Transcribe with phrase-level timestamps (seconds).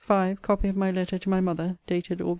[0.03, 0.07] 3.
[0.33, 0.41] 5.
[0.41, 1.77] Copy of my Letter to my mother.....
[1.85, 2.29] dated Aug.